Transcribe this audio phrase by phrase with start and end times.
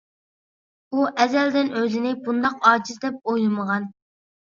[0.93, 3.87] ئۇ ئەزەلدىن ئۆزىنى بۇنداق ئاجىز دەپ ئويلىمىغان.